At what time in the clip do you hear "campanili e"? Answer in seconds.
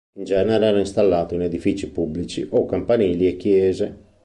2.65-3.37